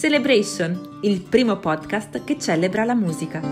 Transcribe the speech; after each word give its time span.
Celebration, 0.00 1.00
il 1.02 1.20
primo 1.20 1.58
podcast 1.58 2.24
che 2.24 2.38
celebra 2.38 2.84
la 2.84 2.94
musica. 2.94 3.42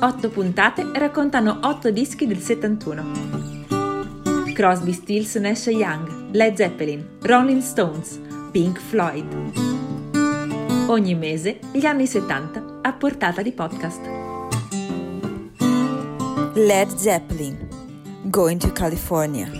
Otto 0.00 0.28
puntate 0.28 0.88
raccontano 0.94 1.58
otto 1.62 1.90
dischi 1.90 2.28
del 2.28 2.38
71. 2.38 3.04
Crosby, 4.54 4.92
Stills, 4.92 5.34
Nash 5.34 5.66
Young, 5.66 6.30
Led 6.30 6.54
Zeppelin, 6.54 7.04
Rolling 7.22 7.60
Stones, 7.60 8.20
Pink 8.52 8.78
Floyd. 8.78 9.26
Ogni 10.86 11.16
mese 11.16 11.58
gli 11.72 11.84
anni 11.84 12.06
70 12.06 12.78
a 12.82 12.92
portata 12.92 13.42
di 13.42 13.50
podcast. 13.50 14.00
Led 16.54 16.94
Zeppelin, 16.94 17.66
Going 18.26 18.60
to 18.60 18.70
California. 18.70 19.50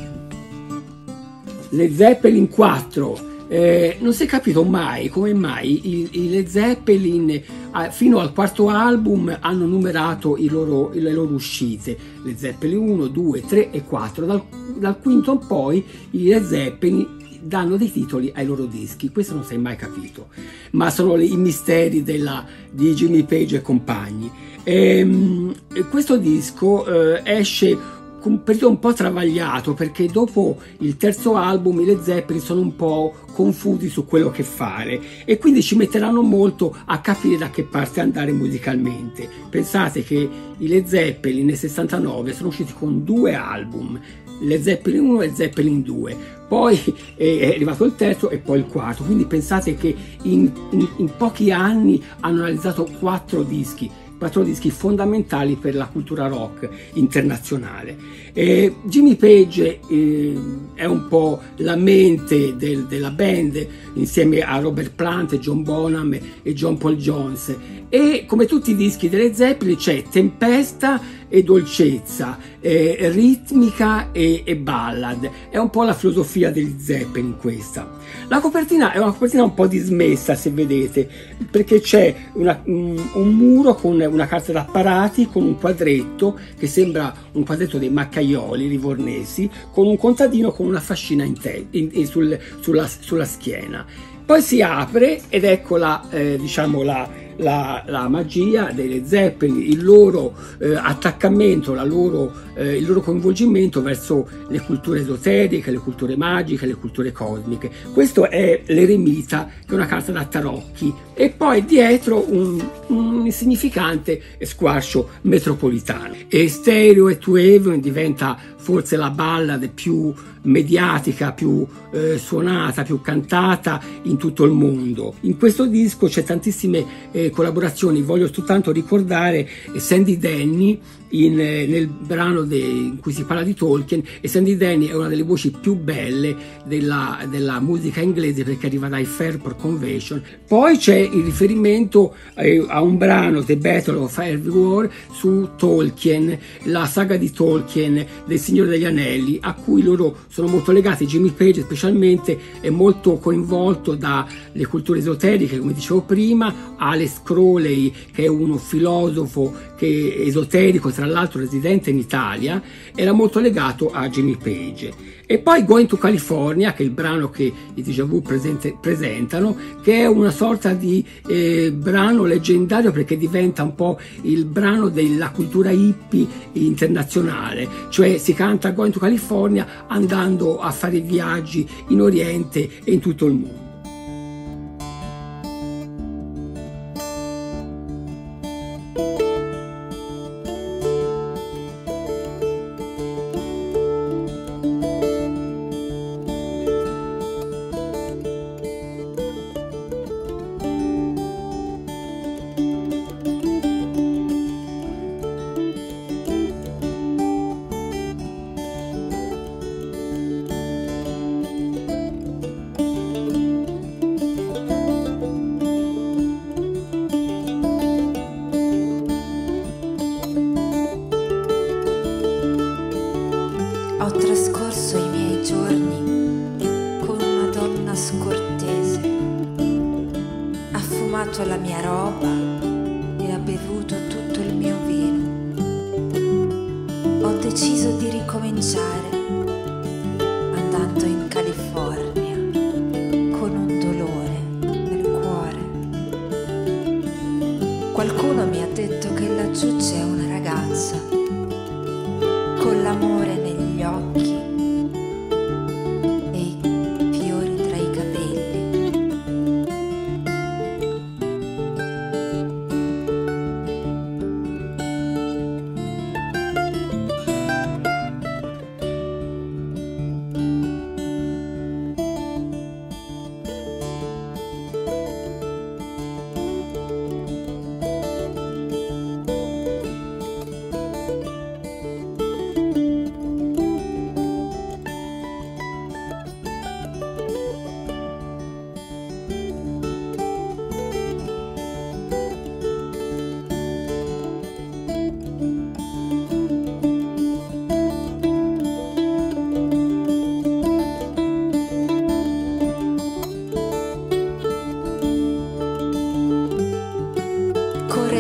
Led 1.71 1.93
Zeppelin 1.93 2.49
4 2.49 3.28
eh, 3.49 3.97
non 4.01 4.13
si 4.13 4.25
è 4.25 4.27
capito 4.27 4.63
mai 4.63 5.09
come 5.09 5.33
mai 5.33 5.89
i, 5.89 6.09
i 6.13 6.31
Led 6.31 6.47
Zeppelin 6.47 7.31
eh, 7.31 7.45
fino 7.91 8.19
al 8.19 8.33
quarto 8.33 8.69
album 8.69 9.37
hanno 9.41 9.67
numerato 9.67 10.37
loro, 10.49 10.91
le 10.93 11.13
loro 11.13 11.35
uscite, 11.35 11.97
Led 12.23 12.37
Zeppelin 12.37 12.79
1, 12.79 13.07
2, 13.07 13.41
3 13.43 13.71
e 13.71 13.85
4. 13.85 14.27
Dal, 14.27 14.43
dal 14.79 14.99
quinto 15.01 15.33
in 15.33 15.47
poi 15.47 15.85
i 16.11 16.25
Led 16.25 16.47
Zeppelin 16.47 17.17
danno 17.41 17.77
dei 17.77 17.91
titoli 17.91 18.31
ai 18.35 18.45
loro 18.45 18.67
dischi, 18.67 19.11
questo 19.11 19.35
non 19.35 19.45
si 19.45 19.55
è 19.55 19.57
mai 19.57 19.77
capito, 19.77 20.29
ma 20.73 20.91
sono 20.91 21.17
i 21.17 21.37
misteri 21.37 22.03
della, 22.03 22.45
di 22.71 22.93
Jimmy 22.95 23.25
Page 23.25 23.57
e 23.57 23.63
compagni. 23.63 24.31
E, 24.65 24.99
ehm, 24.99 25.55
questo 25.89 26.17
disco 26.17 26.85
eh, 26.87 27.23
esce 27.25 27.97
un 28.25 28.43
periodo 28.43 28.69
un 28.69 28.79
po' 28.79 28.93
travagliato 28.93 29.75
perché 29.75 30.07
dopo 30.07 30.59
il 30.79 30.97
terzo 30.97 31.37
album 31.37 31.81
i 31.81 31.85
Led 31.85 32.03
Zeppelin 32.03 32.43
sono 32.43 32.61
un 32.61 32.75
po' 32.75 33.15
confusi 33.33 33.89
su 33.89 34.05
quello 34.05 34.31
che 34.31 34.43
fare 34.43 35.01
e 35.25 35.39
quindi 35.39 35.63
ci 35.63 35.77
metteranno 35.77 36.23
molto 36.23 36.77
a 36.85 37.01
capire 37.01 37.37
da 37.37 37.51
che 37.51 37.63
parte 37.63 38.01
andare 38.01 38.33
musicalmente. 38.33 39.29
Pensate 39.49 40.03
che 40.03 40.29
i 40.57 40.67
Led 40.67 40.87
Zeppelin 40.87 41.47
nel 41.47 41.57
69 41.57 42.33
sono 42.33 42.49
usciti 42.49 42.73
con 42.73 43.05
due 43.05 43.35
album, 43.35 43.99
Led 44.41 44.63
Zeppelin 44.63 45.01
1 45.01 45.23
e 45.23 45.33
Zeppelin 45.35 45.83
2, 45.83 46.17
poi 46.49 46.81
è 47.17 47.53
arrivato 47.55 47.85
il 47.85 47.95
terzo 47.95 48.31
e 48.31 48.39
poi 48.39 48.59
il 48.59 48.67
quarto, 48.67 49.03
quindi 49.03 49.27
pensate 49.27 49.75
che 49.75 49.95
in, 50.23 50.51
in, 50.71 50.89
in 50.97 51.11
pochi 51.17 51.51
anni 51.51 52.03
hanno 52.21 52.43
realizzato 52.43 52.89
quattro 52.99 53.43
dischi 53.43 53.91
quattro 54.19 54.43
dischi 54.43 54.71
fondamentali 54.71 55.55
per 55.55 55.75
la 55.75 55.87
cultura 55.87 56.27
rock 56.27 56.69
internazionale. 56.95 57.97
E 58.33 58.75
Jimmy 58.83 59.15
Page 59.15 59.81
eh, 59.89 60.39
è 60.75 60.85
un 60.85 61.09
po' 61.09 61.41
la 61.57 61.77
mente 61.77 62.57
del, 62.57 62.87
della 62.87 63.11
band 63.11 63.67
insieme 63.95 64.41
a 64.41 64.59
Robert 64.59 64.93
Plant, 64.95 65.39
John 65.39 65.63
Bonham 65.63 66.19
e 66.43 66.53
John 66.53 66.77
Paul 66.77 66.97
Jones 66.97 67.57
e 67.89 68.25
come 68.27 68.45
tutti 68.45 68.73
i 68.73 68.77
dischi 68.77 69.09
delle 69.09 69.33
Zeppelin 69.33 69.77
c'è 69.77 70.03
tempesta 70.03 71.01
e 71.29 71.43
dolcezza, 71.43 72.39
eh, 72.61 73.11
ritmica 73.13 74.11
e, 74.13 74.43
e, 74.45 74.57
ballad. 74.57 75.31
È 75.51 75.59
un 75.59 75.71
po' 75.71 75.85
la 75.85 75.95
filosofia 75.95 76.51
degli 76.51 76.77
Zeppelin 76.79 77.37
questa. 77.37 77.97
La 78.29 78.41
copertina 78.41 78.93
è 78.93 78.99
una 78.99 79.13
copertina 79.13 79.43
un 79.43 79.55
po' 79.55 79.67
dismessa 79.67 80.35
se 80.35 80.51
vedete, 80.51 81.09
perché 81.51 81.81
c'è 81.81 82.15
una, 82.35 82.61
un, 82.65 82.97
muro 83.15 83.75
con 83.75 84.01
una 84.01 84.27
carta 84.27 84.53
d'apparati 84.53 85.29
con 85.29 85.45
un 85.45 85.59
quadretto 85.59 86.39
che 86.59 86.67
sembra 86.67 87.15
un 87.33 87.45
quadretto 87.45 87.79
dei 87.79 87.91
maccaioli 87.91 88.69
livornesi 88.69 89.49
con 89.71 89.87
un 89.87 89.97
contadino 89.97 90.51
con 90.53 90.67
una 90.67 90.81
fascina 90.81 91.25
in 91.25 91.39
te, 91.39 91.67
in, 91.71 91.91
in, 91.93 92.07
sul, 92.07 92.39
sulla, 92.61 92.87
sulla, 92.87 93.25
schiena. 93.25 93.85
Poi 94.25 94.43
si 94.43 94.61
apre 94.61 95.23
ed 95.29 95.45
ecco 95.45 95.77
la, 95.77 96.07
eh, 96.11 96.37
diciamo 96.39 96.83
la 96.83 97.09
la, 97.39 97.83
la 97.87 98.09
magia 98.09 98.71
delle 98.73 99.05
Zeppelin, 99.05 99.61
il 99.61 99.83
loro 99.83 100.35
eh, 100.59 100.75
attaccamento, 100.75 101.75
loro, 101.85 102.33
eh, 102.55 102.77
il 102.77 102.87
loro 102.87 103.01
coinvolgimento 103.01 103.83
verso 103.83 104.29
le 104.49 104.61
culture 104.61 105.01
esoteriche, 105.01 105.71
le 105.71 105.79
culture 105.79 106.17
magiche, 106.17 106.67
le 106.67 106.75
culture 106.75 107.13
cosmiche. 107.13 107.71
Questo 107.93 108.29
è 108.29 108.63
l'eremita, 108.67 109.49
che 109.67 109.73
è 109.73 109.75
una 109.75 109.87
carta 109.87 110.13
da 110.13 110.25
tarocchi, 110.25 110.93
e 111.15 111.31
poi 111.31 111.65
dietro 111.65 112.25
un, 112.29 112.63
un 112.89 113.23
insignificante 113.27 114.21
squarcio 114.41 115.09
metropolitano. 115.23 116.15
E 116.29 116.49
Stereo 116.49 117.09
e 117.09 117.19
Tueve 117.19 117.81
diventa 117.81 118.37
forse 118.57 118.97
la 118.97 119.11
ballad 119.11 119.69
più 119.71 120.13
mediatica, 120.49 121.33
più 121.33 121.67
eh, 121.93 122.19
suonata, 122.19 122.83
più 122.83 123.01
cantata 123.01 123.81
in 124.03 124.17
tutto 124.17 124.45
il 124.45 124.53
mondo. 124.53 125.15
In 125.21 125.37
questo 125.37 125.67
disco 125.67 126.07
c'è 126.07 126.25
tantissime 126.25 126.85
eh, 127.13 127.31
collaborazioni, 127.31 128.03
voglio 128.03 128.33
soltanto 128.33 128.73
ricordare 128.73 129.49
Sandy 129.77 130.19
Denny 130.19 130.81
in, 131.11 131.41
eh, 131.41 131.67
nel 131.67 131.87
brano 131.87 132.43
de, 132.43 132.59
in 132.59 132.99
cui 133.01 133.13
si 133.13 133.25
parla 133.25 133.43
di 133.43 133.55
Tolkien 133.55 134.03
e 134.21 134.29
Sandy 134.29 134.57
Denny 134.57 134.89
è 134.89 134.95
una 134.95 135.09
delle 135.09 135.23
voci 135.23 135.51
più 135.51 135.75
belle 135.77 136.37
della, 136.65 137.27
della 137.29 137.61
musica 137.61 138.01
inglese 138.01 138.45
perché 138.45 138.67
arriva 138.67 138.89
dai 138.89 139.05
Fairport 139.05 139.59
Convention. 139.59 140.23
Poi 140.47 140.77
c'è 140.77 140.97
il 140.97 141.23
riferimento 141.23 142.15
eh, 142.35 142.65
a 142.69 142.83
un 142.83 142.97
brano, 142.99 143.43
The 143.43 143.57
Battle 143.57 143.97
of 143.97 144.17
War, 144.19 144.91
su 145.13 145.51
Tolkien, 145.57 146.39
la 146.65 146.87
saga 146.87 147.17
di 147.17 147.31
Tolkien 147.31 148.05
del 148.27 148.39
Signore 148.39 148.71
degli 148.71 148.85
Anelli, 148.85 149.39
a 149.41 149.55
cui 149.55 149.83
loro 149.83 150.17
sono 150.39 150.53
molto 150.53 150.71
legati. 150.71 151.05
Jimmy 151.05 151.33
Page 151.33 151.63
specialmente 151.63 152.39
è 152.61 152.71
molto 152.71 153.19
coinvolto 153.19 153.97
dalle 153.97 154.67
culture 154.69 155.01
esoteriche, 155.01 155.59
come 155.59 155.73
dicevo 155.73 156.03
prima, 156.03 156.75
Alex 156.77 157.23
Crowley 157.25 157.93
che 158.13 158.25
è 158.25 158.29
uno 158.29 158.57
filosofo 158.57 159.53
che, 159.77 160.23
esoterico 160.25 160.93
tra 160.93 161.07
l'altro 161.07 161.41
residente 161.41 161.91
in 161.91 161.99
Italia, 161.99 162.63
era 162.95 163.11
molto 163.11 163.41
legato 163.41 163.91
a 163.91 164.09
Jimmy 164.09 164.37
Page. 164.37 165.17
E 165.31 165.39
poi 165.41 165.65
Going 165.65 165.87
to 165.87 165.99
California, 165.99 166.73
che 166.73 166.83
è 166.83 166.87
il 166.87 166.91
brano 166.91 167.29
che 167.29 167.53
i 167.75 167.83
Deja 167.83 168.05
Vu 168.05 168.23
presente, 168.23 168.75
presentano, 168.81 169.55
che 169.83 169.99
è 169.99 170.07
una 170.07 170.31
sorta 170.31 170.73
di 170.73 171.05
eh, 171.27 171.71
brano 171.71 172.25
leggendario 172.25 172.93
perché 172.93 173.19
diventa 173.19 173.63
un 173.63 173.75
po' 173.75 173.99
il 174.23 174.47
brano 174.47 174.89
della 174.89 175.31
cultura 175.31 175.71
hippie 175.71 176.27
internazionale, 176.53 177.69
cioè 177.91 178.17
si 178.17 178.33
canta 178.33 178.71
Going 178.71 178.93
to 178.93 179.01
California 179.01 179.85
andando 179.87 180.28
a 180.37 180.71
fare 180.71 181.01
viaggi 181.01 181.67
in 181.89 182.01
Oriente 182.01 182.69
e 182.85 182.93
in 182.93 183.01
tutto 183.01 183.27
il 183.27 183.35
mondo. 183.35 183.69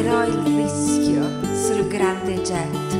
però 0.00 0.24
il 0.24 0.38
rischio 0.44 1.28
sul 1.54 1.88
grande 1.88 2.40
jet. 2.42 2.94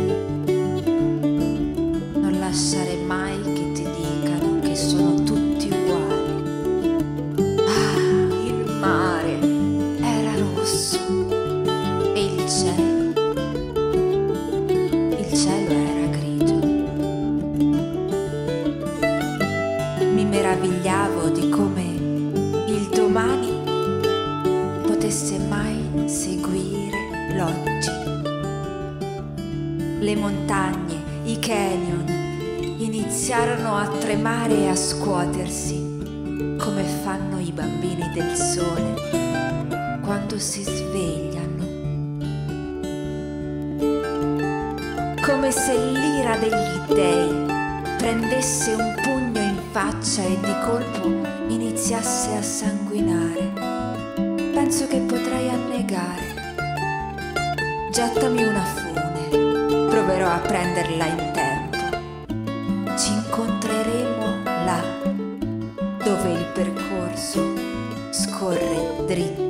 Non 2.17 2.37
lasciare 2.41 2.97
mai 3.07 3.41
che 3.41 3.73
ti 3.73 3.85
dicano 3.85 4.59
che 4.61 4.75
sono 4.75 5.15
tutti 5.23 5.71
uguali. 5.71 7.23
Ah, 7.69 7.99
il 8.47 8.79
mare 8.81 9.39
era 10.01 10.35
rosso. 10.39 11.48
Le 30.01 30.15
montagne, 30.17 31.03
i 31.25 31.39
canyon 31.39 32.05
iniziarono 32.79 33.77
a 33.77 33.89
tremare 33.89 34.55
e 34.55 34.69
a 34.69 34.77
scuotersi 34.77 36.57
come 36.59 36.85
fanno 37.03 37.39
i 37.39 37.51
bambini 37.53 38.11
del 38.13 38.37
sole 38.37 40.01
quando 40.03 40.39
si 40.39 40.63
svegliano. 40.63 41.67
Come 45.23 45.51
se 45.51 45.77
l'ira 45.77 46.37
degli 46.37 46.95
dei 46.95 47.47
prendesse 47.99 48.73
un 48.73 48.95
pugno 49.03 49.41
in 49.41 49.59
faccia 49.73 50.23
e 50.23 50.39
di 50.41 50.55
colpo 50.65 51.09
iniziasse 51.49 52.37
a 52.37 52.43
sanguinare 52.43 53.69
penso 54.69 54.87
che 54.87 54.99
potrei 54.99 55.49
annegare. 55.49 56.35
Gettami 57.91 58.43
una 58.43 58.65
fune, 58.65 58.88
proverò 60.09 60.31
a 60.31 60.39
prenderla 60.39 61.05
in 61.05 61.33
tempo. 61.35 62.97
Ci 62.97 63.13
incontreremo 63.13 64.43
là, 64.43 64.83
dove 66.03 66.33
il 66.33 66.47
percorso 66.55 67.53
scorre 68.11 69.05
dritto 69.05 69.48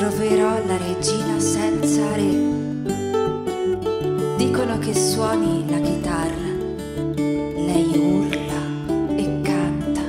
Troverò 0.00 0.64
la 0.64 0.78
regina 0.78 1.38
senza 1.38 2.00
re. 2.14 2.30
Dicono 4.38 4.78
che 4.78 4.94
suoni 4.94 5.68
la 5.68 5.78
chitarra. 5.78 6.48
Lei 7.16 7.90
urla 7.98 8.62
e 9.14 9.40
canta. 9.42 10.00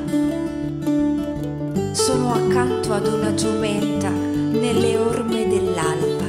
Sono 1.92 2.32
accanto 2.36 2.94
ad 2.94 3.06
una 3.06 3.34
giumenta 3.34 4.08
nelle 4.08 4.96
orme 4.96 5.50
dell'alba. 5.50 6.24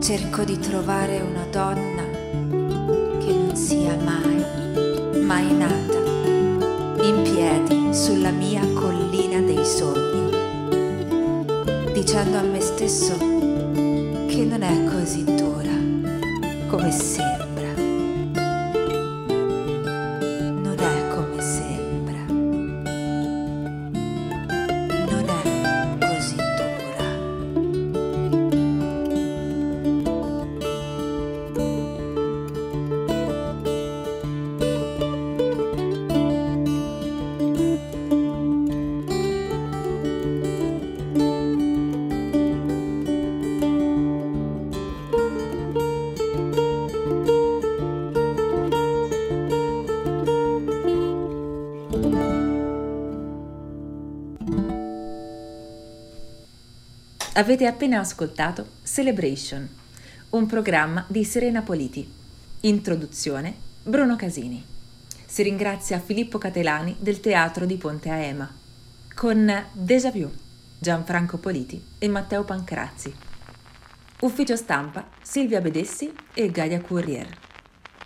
Cerco 0.00 0.44
di 0.44 0.60
trovare 0.60 1.20
una 1.20 1.46
donna 1.50 2.04
che 3.18 3.32
non 3.34 3.56
sia 3.56 3.96
mai, 3.96 5.20
mai 5.20 5.52
nata, 5.52 5.98
in 7.02 7.22
piedi 7.24 7.92
sulla 7.92 8.30
mia 8.30 8.64
collina 8.72 9.40
dei 9.40 9.64
sogni 9.64 10.31
dicendo 12.04 12.36
a 12.36 12.42
me 12.42 12.60
stesso 12.60 13.16
che 13.16 14.44
non 14.44 14.62
è 14.62 14.84
così 14.90 15.22
dura 15.22 15.70
come 16.66 16.90
sembra. 16.90 17.41
Avete 57.42 57.66
appena 57.66 57.98
ascoltato 57.98 58.68
Celebration, 58.84 59.68
un 60.30 60.46
programma 60.46 61.04
di 61.08 61.24
Serena 61.24 61.62
Politi. 61.62 62.08
Introduzione 62.60 63.52
Bruno 63.82 64.14
Casini. 64.14 64.64
Si 65.26 65.42
ringrazia 65.42 65.98
Filippo 65.98 66.38
Catelani 66.38 66.94
del 67.00 67.18
Teatro 67.18 67.66
di 67.66 67.74
Ponte 67.78 68.10
a 68.10 68.14
Ema, 68.14 68.48
con 69.12 69.52
Déjà 69.72 70.12
Vu, 70.12 70.30
Gianfranco 70.78 71.38
Politi 71.38 71.82
e 71.98 72.06
Matteo 72.06 72.44
Pancrazzi. 72.44 73.12
Ufficio 74.20 74.54
stampa 74.54 75.08
Silvia 75.20 75.60
Bedessi 75.60 76.14
e 76.32 76.48
Gaia 76.48 76.80
Courier. 76.80 77.26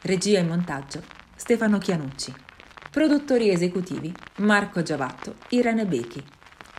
Regia 0.01 0.39
e 0.39 0.45
montaggio 0.45 1.03
Stefano 1.37 1.77
Chianucci. 1.77 2.33
Produttori 2.91 3.51
esecutivi 3.51 4.11
Marco 4.37 4.83
Giavatto, 4.83 5.35
Irene 5.51 5.85
Becchi. 5.85 6.25